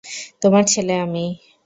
তোমার 0.41 0.63
ছেলে 0.65 0.93
আমি। 0.97 1.25